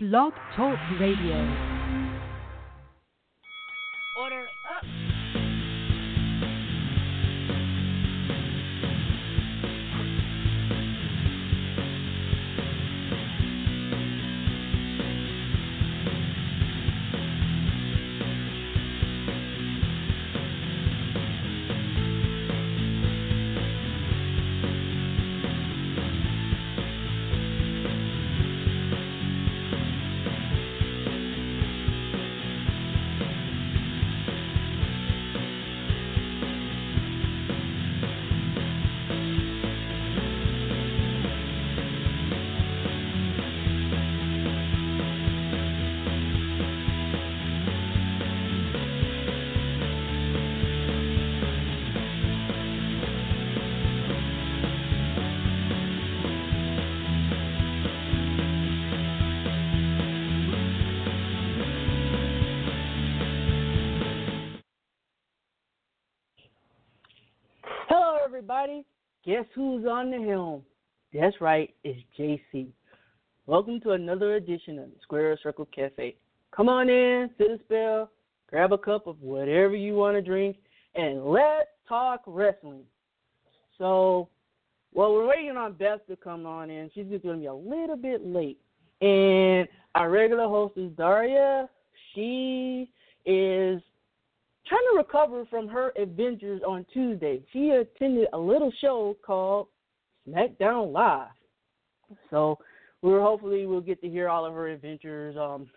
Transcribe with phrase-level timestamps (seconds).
[0.00, 1.77] Blog Talk Radio.
[68.68, 68.86] Everybody.
[69.24, 70.62] Guess who's on the helm?
[71.12, 72.68] That's right, it's Jaycee.
[73.46, 76.16] Welcome to another edition of Squared Circle Cafe.
[76.54, 78.10] Come on in, sit a spell,
[78.48, 80.56] grab a cup of whatever you want to drink,
[80.94, 82.82] and let's talk wrestling.
[83.78, 84.28] So,
[84.92, 86.90] well, we're waiting on Beth to come on in.
[86.94, 88.58] She's just going to be a little bit late.
[89.00, 91.68] And our regular host is Daria.
[92.14, 92.90] She
[93.24, 93.80] is
[94.68, 97.42] trying to recover from her adventures on Tuesday.
[97.52, 99.68] She attended a little show called
[100.28, 101.28] SmackDown Live.
[102.30, 102.58] So
[103.02, 105.68] we're hopefully we'll get to hear all of her adventures um,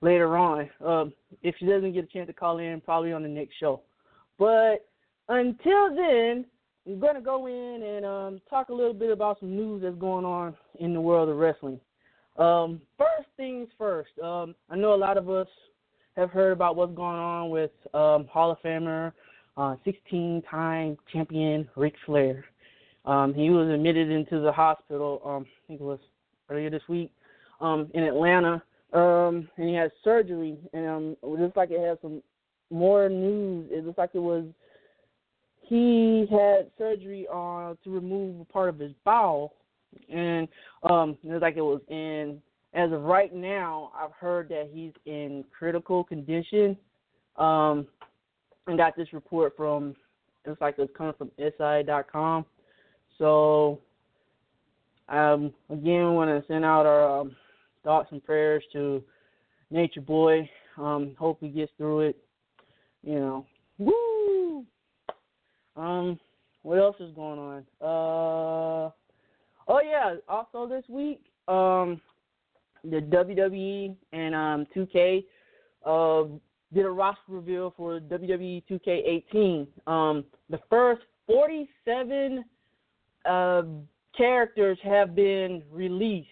[0.00, 0.68] later on.
[0.84, 1.12] Um,
[1.42, 3.82] if she doesn't get a chance to call in, probably on the next show.
[4.38, 4.86] But
[5.28, 6.46] until then,
[6.86, 9.96] I'm going to go in and um, talk a little bit about some news that's
[9.96, 11.78] going on in the world of wrestling.
[12.36, 15.48] Um, first things first, um, I know a lot of us
[16.20, 19.12] have heard about what's going on with um, Hall of Famer,
[19.84, 22.44] 16 uh, champion Ric Flair.
[23.06, 25.98] Um, he was admitted into the hospital, um, I think it was
[26.50, 27.10] earlier this week,
[27.60, 28.62] um, in Atlanta,
[28.92, 30.58] um, and he had surgery.
[30.74, 32.22] And um, it looks like it had some
[32.70, 33.68] more news.
[33.72, 34.44] It looks like it was
[35.62, 39.54] he had surgery on to remove a part of his bowel,
[40.12, 40.48] and
[40.82, 44.92] um, it looks like it was in as of right now, I've heard that he's
[45.06, 46.76] in critical condition.
[47.36, 47.86] Um,
[48.66, 49.94] and got this report from
[50.44, 52.46] it's like it's coming from SI.com.
[53.18, 53.80] So,
[55.08, 57.36] um, again, want to send out our um,
[57.84, 59.02] thoughts and prayers to
[59.70, 60.48] Nature Boy.
[60.78, 62.16] Um, hope he gets through it.
[63.02, 63.46] You know,
[63.78, 64.64] woo.
[65.76, 66.18] Um,
[66.62, 67.66] what else is going on?
[67.80, 68.90] Uh,
[69.68, 70.16] oh yeah.
[70.28, 72.00] Also this week, um,
[72.84, 75.24] the WWE and um, 2K
[75.84, 76.28] uh,
[76.72, 79.66] did a roster reveal for WWE 2K18.
[79.86, 82.44] Um, the first 47
[83.24, 83.62] uh,
[84.16, 86.28] characters have been released.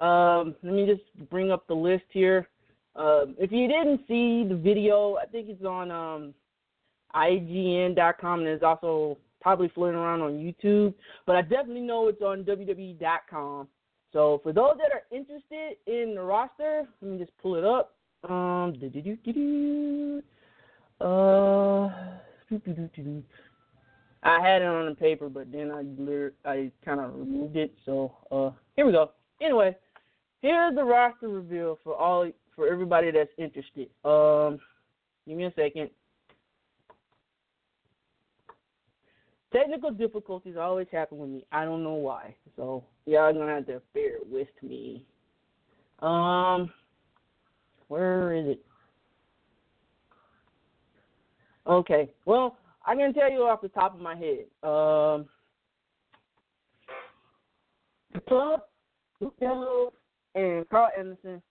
[0.00, 2.48] Um, let me just bring up the list here.
[2.94, 6.34] Uh, if you didn't see the video, I think it's on um,
[7.14, 10.94] IGN.com and it's also probably floating around on YouTube.
[11.26, 13.68] But I definitely know it's on WWE.com.
[14.18, 17.94] So for those that are interested in the roster, let me just pull it up.
[18.28, 18.74] Um,
[21.00, 21.86] uh,
[24.24, 27.72] I had it on the paper, but then I I kind of removed it.
[27.86, 29.12] So uh, here we go.
[29.40, 29.76] Anyway,
[30.42, 33.88] here's the roster reveal for all for everybody that's interested.
[34.04, 34.58] Um,
[35.28, 35.90] give me a second.
[39.52, 41.44] Technical difficulties always happen with me.
[41.52, 42.34] I don't know why.
[42.56, 45.04] So y'all gonna have to bear with me.
[46.00, 46.70] Um,
[47.88, 48.64] where is it?
[51.66, 52.10] Okay.
[52.24, 54.44] Well, I can tell you off the top of my head.
[54.62, 55.26] Um,
[58.12, 58.60] the club,
[59.20, 59.94] Luke
[60.34, 61.42] and Karl Anderson,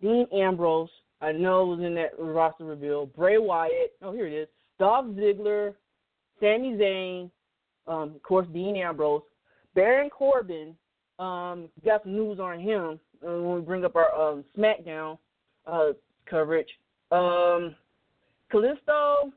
[0.00, 0.90] Dean Ambrose.
[1.20, 3.06] I know was in that roster reveal.
[3.06, 3.92] Bray Wyatt.
[4.02, 4.48] Oh, here it is.
[4.78, 5.74] Dolph Ziggler,
[6.40, 7.30] Sami Zayn,
[7.86, 9.22] um, of course, Dean Ambrose,
[9.74, 10.76] Baron Corbin.
[11.18, 15.18] Um, got some news on him uh, when we bring up our um, SmackDown
[15.66, 15.92] uh,
[16.28, 16.68] coverage.
[17.12, 17.74] Um,
[18.50, 19.30] Kalisto,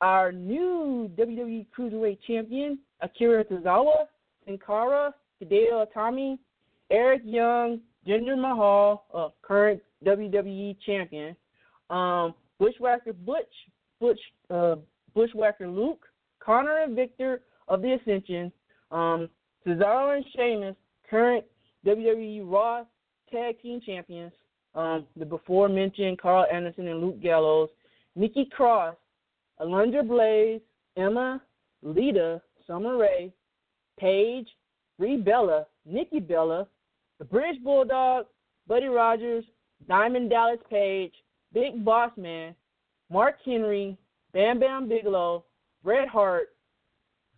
[0.00, 4.06] our new WWE Cruiserweight Champion, Akira Tozawa,
[4.44, 6.38] Sin Cara, Hideo Itami,
[6.90, 11.36] Eric Young, Jinder Mahal, uh, current WWE Champion,
[11.90, 13.46] um, Bushwhacker Butch,
[14.00, 14.20] Butch,
[14.50, 14.76] uh,
[15.14, 16.06] Bushwhacker Luke,
[16.44, 18.52] Konnor and Viktor of the Ascension,
[18.90, 19.28] um,
[19.66, 20.76] Cesaro and Sheamus,
[21.08, 21.44] current
[21.86, 22.84] WWE Raw
[23.30, 24.32] Tag Team Champions,
[24.74, 27.68] um, the before mentioned Karl Anderson and Luke Gallows,
[28.16, 28.96] Nikki Cross,
[29.60, 30.60] Alundra Blaze,
[30.96, 31.40] Emma,
[31.82, 33.32] Lita, Summer Rae,
[33.98, 34.48] Paige,
[34.98, 36.66] Brie Bella, Nikki Bella,
[37.18, 38.26] the British Bulldog,
[38.66, 39.44] Buddy Rogers,
[39.88, 41.12] Diamond Dallas Page,
[41.52, 42.54] Big Boss Man,
[43.10, 43.96] Mark Henry,
[44.32, 45.44] Bam Bam Bigelow,
[45.82, 46.48] Bret Hart,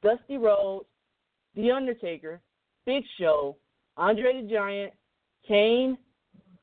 [0.03, 0.87] Dusty Rhodes,
[1.55, 2.41] The Undertaker,
[2.87, 3.57] Big Show,
[3.97, 4.93] Andre the Giant,
[5.47, 5.97] Kane,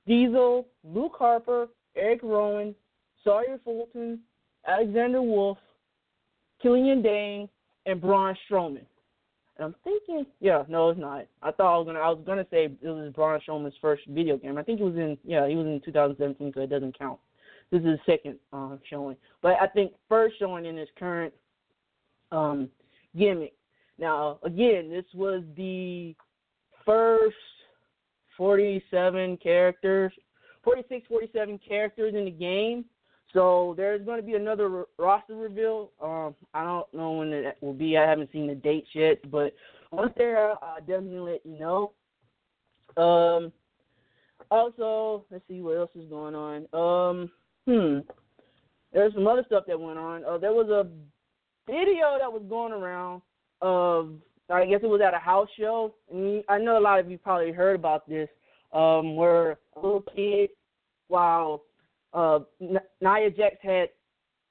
[0.05, 2.75] Diesel, Luke Harper, Eric Rowan,
[3.23, 4.19] Sawyer Fulton,
[4.67, 5.57] Alexander Wolf,
[6.61, 7.49] Killian Dain,
[7.85, 8.85] and Braun Strowman.
[9.57, 11.25] And I'm thinking, yeah, no, it's not.
[11.41, 14.37] I thought I was gonna, I was gonna say it was Braun Strowman's first video
[14.37, 14.57] game.
[14.57, 17.19] I think it was in, yeah, he was in 2017, so it doesn't count.
[17.71, 21.33] This is the second uh, showing, but I think first showing in his current
[22.31, 22.69] um,
[23.17, 23.53] gimmick.
[23.99, 26.15] Now, again, this was the
[26.85, 27.35] first
[28.37, 30.11] 47 characters,
[30.63, 32.85] 46, 47 characters in the game.
[33.33, 35.91] So there's going to be another roster reveal.
[36.01, 37.97] Um, I don't know when it will be.
[37.97, 39.53] I haven't seen the dates yet, but
[39.91, 41.91] once they're out, I'll definitely let you know.
[42.97, 43.51] Um,
[44.49, 46.65] also, let's see what else is going on.
[46.73, 47.29] Um,
[47.67, 47.99] hmm,
[48.93, 50.23] there's some other stuff that went on.
[50.25, 50.87] Uh, there was a
[51.69, 53.21] video that was going around
[53.61, 54.15] of
[54.49, 55.93] I guess it was at a house show.
[56.11, 58.29] And I know a lot of you probably heard about this,
[58.73, 60.49] um, where a little kid,
[61.07, 61.63] while
[62.13, 63.89] uh, Nia Jax had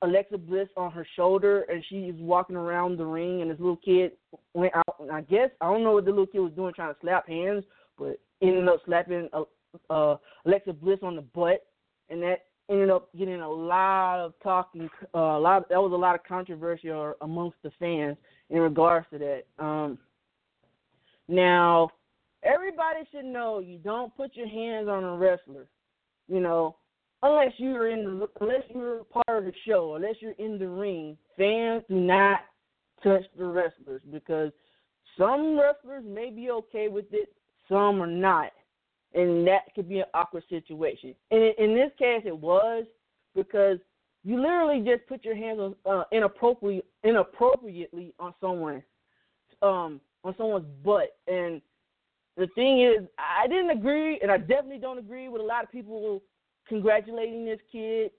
[0.03, 3.77] Alexa Bliss on her shoulder, and she was walking around the ring, and this little
[3.77, 4.13] kid
[4.55, 4.97] went out.
[5.01, 7.29] And I guess I don't know what the little kid was doing, trying to slap
[7.29, 7.65] hands,
[7.99, 9.43] but ended up slapping uh,
[9.93, 10.17] uh,
[10.47, 11.67] Alexa Bliss on the butt,
[12.09, 14.89] and that ended up getting a lot of talking.
[15.15, 18.17] Uh, a lot that was a lot of controversy amongst the fans
[18.51, 19.43] in regards to that.
[19.63, 19.99] Um,
[21.29, 21.91] now,
[22.43, 25.67] everybody should know you don't put your hands on a wrestler.
[26.29, 26.77] You know,
[27.23, 31.83] unless you're in unless you're part of the show, unless you're in the ring, fans
[31.89, 32.41] do not
[33.03, 34.53] touch the wrestlers because
[35.17, 37.33] some wrestlers may be okay with it,
[37.69, 38.53] some are not,
[39.15, 41.15] and that could be an awkward situation.
[41.31, 42.85] And in this case, it was
[43.35, 43.79] because
[44.25, 48.83] you literally just put your hands on uh, inappropriately inappropriately on someone,
[49.63, 51.17] um, on someone's butt.
[51.27, 51.63] And
[52.37, 55.73] the thing is, I didn't agree, and I definitely don't agree with a lot of
[55.73, 56.23] people
[56.69, 58.11] congratulating this kid.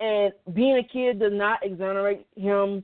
[0.00, 2.82] And being a kid does not exonerate him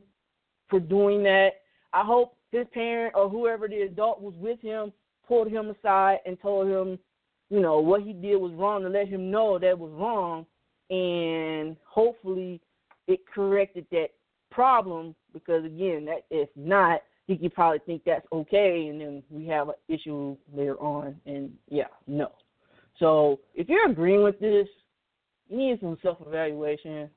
[0.68, 1.50] for doing that.
[1.92, 4.92] I hope his parent or whoever the adult was with him
[5.26, 6.98] pulled him aside and told him,
[7.50, 10.46] you know, what he did was wrong to let him know that was wrong.
[10.88, 12.60] And hopefully
[13.06, 14.08] it corrected that
[14.50, 18.86] problem because again that if not he could probably think that's okay.
[18.88, 21.16] And then we have an issue later on.
[21.26, 22.32] And yeah no.
[22.98, 24.68] So if you're agreeing with this
[25.48, 27.10] you need some self evaluation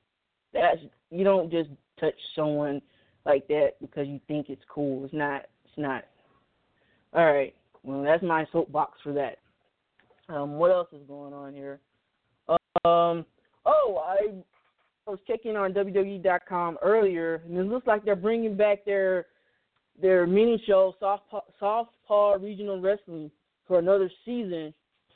[0.52, 1.70] that's you don't just
[2.00, 2.82] touch someone
[3.26, 5.06] like that because you think it's cool.
[5.06, 6.06] It's not it's not.
[7.14, 7.56] All right.
[7.84, 9.38] Well that's my soapbox for that
[10.34, 11.80] um what else is going on here
[12.86, 13.26] um
[13.66, 19.28] oh, I was checking on WWE.com earlier, and it looks like they're bringing back their
[20.02, 23.30] their mini show, Southpaw, Southpaw Regional Wrestling,
[23.68, 24.74] for another season.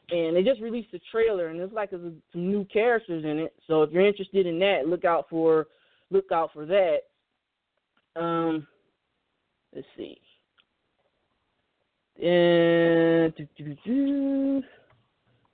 [0.09, 3.53] And they just released a trailer, and it's like some new characters in it.
[3.67, 5.67] So if you're interested in that, look out for
[6.11, 6.99] look out for that.
[8.15, 8.65] Um,
[9.75, 10.17] let's see.
[12.19, 13.33] And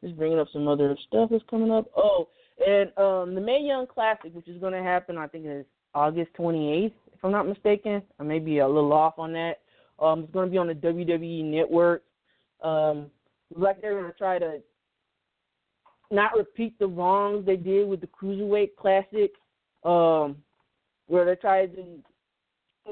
[0.04, 1.90] just bringing up some other stuff that's coming up.
[1.96, 2.28] Oh,
[2.66, 6.32] and um, the Mae Young Classic, which is going to happen, I think it's August
[6.38, 8.02] 28th, if I'm not mistaken.
[8.20, 9.60] I may be a little off on that.
[10.00, 12.04] Um, it's going to be on the WWE Network.
[12.62, 13.08] Um,
[13.56, 14.60] like they're going to try to
[16.12, 19.32] not repeat the wrongs they did with the Cruiserweight Classic,
[19.84, 20.38] um,
[21.08, 21.82] where they tried to,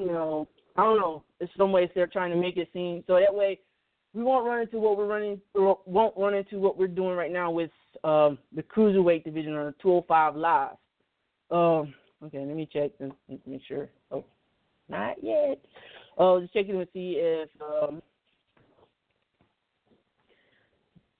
[0.00, 3.18] you know, I don't know, in some ways they're trying to make it seem so
[3.18, 3.60] that way
[4.14, 7.50] we won't run into what we're running, won't run into what we're doing right now
[7.50, 7.70] with
[8.04, 10.76] um, the cruiserweight division on the 205 Live.
[11.50, 13.12] Um, okay, let me check and
[13.46, 13.88] make sure.
[14.10, 14.24] Oh,
[14.88, 15.58] not yet.
[16.18, 18.02] Oh, just checking to see if um,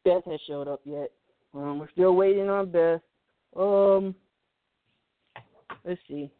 [0.04, 1.10] Beth has showed up yet.
[1.54, 3.00] Um, we're still waiting on Beth.
[3.56, 4.14] Um,
[5.84, 6.30] let's see.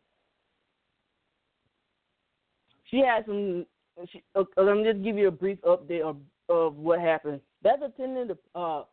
[2.91, 3.67] She has some.
[4.11, 6.17] She, let me just give you a brief update of,
[6.49, 7.41] of what happened.
[7.63, 8.85] Beth attended the uh,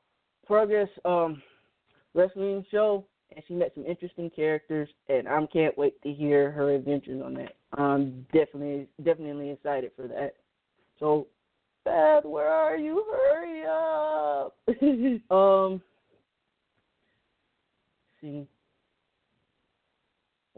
[0.46, 1.42] Progress um,
[2.14, 6.74] Wrestling show, and she met some interesting characters, and I can't wait to hear her
[6.74, 7.56] adventures on that.
[7.74, 10.34] I'm definitely definitely excited for that.
[11.00, 11.28] So,
[11.86, 13.06] Beth, where are you?
[13.12, 14.56] Hurry up.
[15.32, 15.82] um,
[18.22, 18.48] see.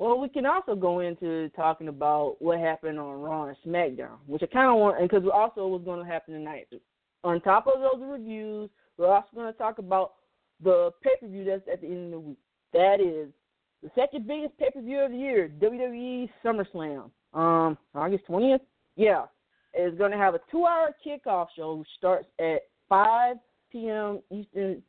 [0.01, 4.41] Well, we can also go into talking about what happened on Raw and SmackDown, which
[4.41, 6.67] I kind of want, and because also what's going to happen tonight.
[7.23, 10.13] On top of those reviews, we're also going to talk about
[10.59, 12.39] the pay per view that's at the end of the week.
[12.73, 13.31] That is
[13.83, 17.11] the second biggest pay per view of the year, WWE SummerSlam.
[17.35, 18.61] Um, August twentieth.
[18.95, 19.25] Yeah,
[19.79, 23.35] is going to have a two-hour kickoff show which starts at 5
[23.71, 24.21] p.m.
[24.31, 24.81] Eastern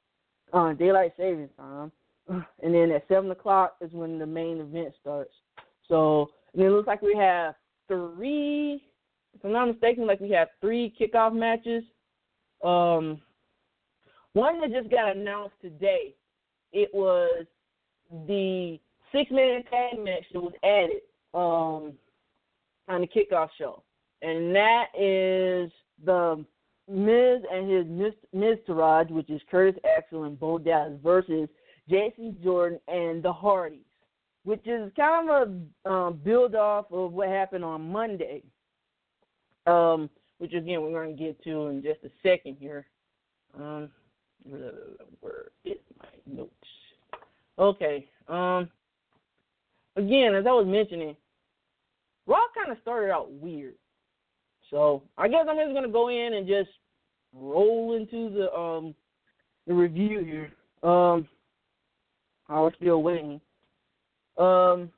[0.54, 1.92] uh, Daylight Savings Time,
[2.28, 5.34] and then at seven o'clock is when the main event starts.
[5.88, 7.54] So, it looks like we have
[7.88, 8.82] three.
[9.34, 11.82] If I'm not mistaken, like we have three kickoff matches.
[12.62, 13.20] Um,
[14.34, 16.14] one that just got announced today.
[16.72, 17.44] It was
[18.26, 18.78] the
[19.12, 21.02] six-minute tag match that was added
[21.34, 21.92] um,
[22.88, 23.82] on the kickoff show,
[24.22, 25.70] and that is
[26.04, 26.44] the
[26.88, 31.48] Miz and his Miz, Miztourage, which is Curtis Axel and Bo Dallas versus
[31.88, 33.80] Jason Jordan and the Hardys,
[34.44, 35.48] which is kind of
[35.86, 38.42] a um, build off of what happened on Monday,
[39.66, 40.08] um,
[40.38, 42.86] which again we're going to get to in just a second here.
[43.58, 43.90] Um,
[45.20, 46.52] where is my notes?
[47.58, 48.08] Okay.
[48.28, 48.68] Um.
[49.94, 51.14] Again, as I was mentioning,
[52.26, 53.74] Raw kind of started out weird.
[54.70, 56.70] So I guess I'm just gonna go in and just
[57.34, 58.94] roll into the um
[59.66, 60.90] the review here.
[60.90, 61.28] Um,
[62.48, 63.40] I was still waiting.
[64.38, 64.90] Um,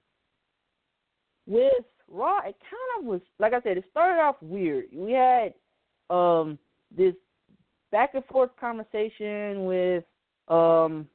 [1.46, 1.72] with
[2.08, 4.86] Raw, it kind of was like I said, it started off weird.
[4.92, 5.54] We had
[6.10, 6.58] um
[6.96, 7.14] this
[7.90, 10.04] back and forth conversation with
[10.48, 11.06] um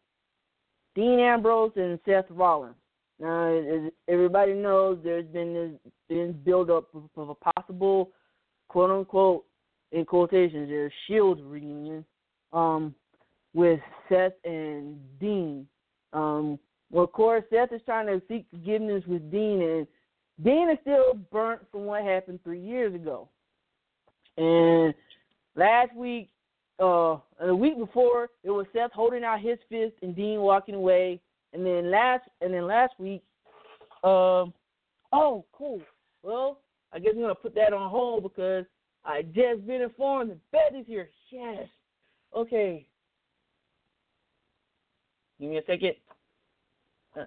[0.96, 2.76] Dean Ambrose and Seth Rollins.
[3.20, 8.12] Now, as everybody knows, there's been this been build up of a possible
[8.70, 9.46] quote unquote
[9.92, 12.06] in quotations their Shield reunion
[12.54, 12.96] um,
[13.54, 15.68] with Seth and Dean.
[16.14, 16.60] Um,
[16.92, 19.88] well, of course, Seth is trying to seek forgiveness with Dean, and
[20.44, 23.30] Dean is still burnt from what happened three years ago.
[24.38, 24.94] And
[25.56, 26.30] last week,
[26.80, 31.20] uh, the week before, it was Seth holding out his fist and Dean walking away.
[31.54, 33.22] And then last, and then last week,
[34.04, 34.54] um,
[35.12, 35.82] oh, cool.
[36.24, 36.60] Well,
[36.94, 38.66] I guess I'm gonna put that on hold because
[39.04, 41.10] I just been informed that Beth is here.
[41.32, 41.68] Yes.
[42.36, 42.88] Okay.
[45.40, 45.94] Give me a second.
[47.18, 47.24] Uh.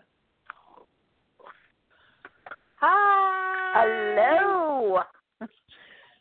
[2.76, 4.14] Hi.
[4.16, 5.00] Hello.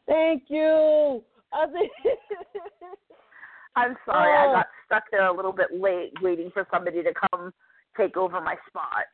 [0.07, 1.23] Thank you.
[1.53, 1.65] I
[3.75, 4.51] I'm sorry, Oh.
[4.51, 7.53] I got stuck there a little bit late waiting for somebody to come
[7.97, 9.05] take over my spot.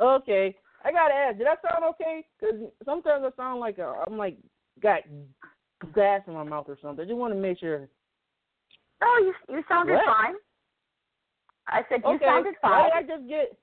[0.00, 0.54] okay.
[0.84, 1.38] I gotta ask.
[1.38, 2.24] Did I sound okay?
[2.38, 4.36] Because sometimes I sound like a, I'm like
[4.80, 5.00] got
[5.94, 7.04] gas in my mouth or something.
[7.04, 7.88] I just want to make sure.
[9.00, 10.04] No, you you sounded What?
[10.06, 10.34] fine.
[11.68, 12.24] I said you okay.
[12.24, 13.56] sounded Why did I just get?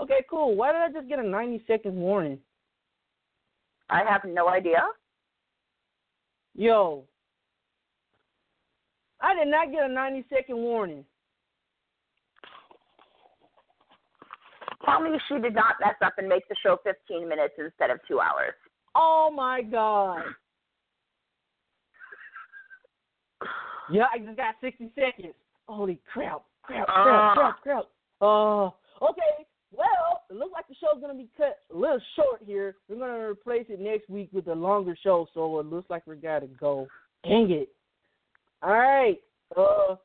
[0.00, 0.56] Okay, cool.
[0.56, 2.38] Why did I just get a 90 second warning?
[3.90, 4.82] I have no idea.
[6.54, 7.04] Yo,
[9.20, 11.04] I did not get a 90 second warning.
[14.84, 17.98] Tell me she did not mess up and make the show 15 minutes instead of
[18.06, 18.52] two hours.
[18.94, 20.22] Oh my god.
[23.90, 25.34] Yeah, I just got 60 seconds.
[25.66, 27.34] Holy crap, crap, crap, Ah.
[27.34, 27.84] crap, crap.
[28.20, 28.66] Uh,
[29.04, 32.76] okay, well, it looks like the show's going to be cut a little short here.
[32.88, 36.06] We're going to replace it next week with a longer show, so it looks like
[36.06, 36.86] we got to go.
[37.24, 37.68] Dang it.
[38.62, 39.20] All right.
[39.56, 39.96] Uh,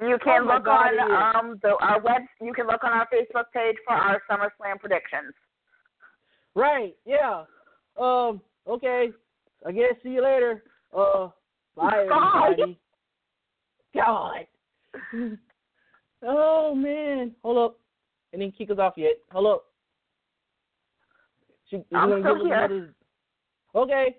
[0.00, 2.22] You can Oh look God, on um the our web.
[2.40, 5.32] You can look on our Facebook page for our SummerSlam predictions.
[6.56, 7.44] right, yeah.
[7.98, 9.10] Um, okay.
[9.66, 10.64] I guess see you later.
[10.92, 11.28] Uh,
[11.76, 12.50] bye, Bye.
[12.52, 12.78] everybody.
[13.94, 14.46] God.
[16.24, 17.78] oh man, hold up.
[18.32, 19.18] It didn't kick us off yet.
[19.32, 19.64] Hold up.
[21.70, 22.94] She, I'm still here.
[23.74, 24.16] Okay.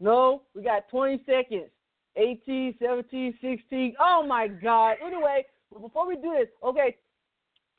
[0.00, 1.70] No, we got 20 seconds.
[2.16, 3.94] 18, 17, 16.
[4.00, 4.96] Oh my God.
[5.04, 5.44] Anyway,
[5.80, 6.96] before we do this, okay,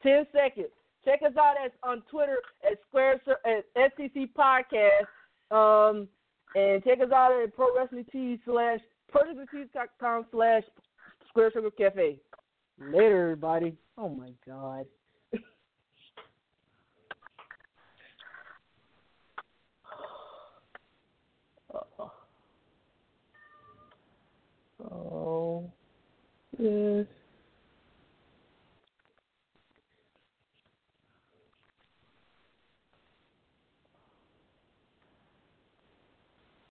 [0.03, 0.69] 10 seconds.
[1.05, 5.07] Check us out at, on Twitter at Square at SCC Podcast.
[5.51, 6.07] Um,
[6.55, 8.79] and check us out at Pro Wrestling T slash
[9.13, 10.63] ProWrestlingTees.com slash
[11.29, 12.17] Squared Circle Cafe.
[12.81, 13.75] Later, everybody.
[13.97, 14.85] Oh my God.
[24.91, 25.71] oh.
[26.59, 27.03] Yeah.